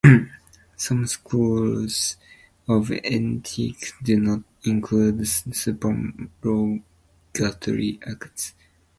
[0.77, 2.17] Some schools
[2.67, 8.55] of ethics do not include supererogatory acts.